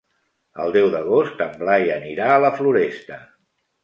[0.61, 3.19] El deu d'agost en Blai anirà a la Floresta.